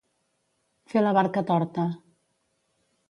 Fer 0.93 1.03
la 1.07 1.13
barca 1.17 1.45
torta. 1.51 1.85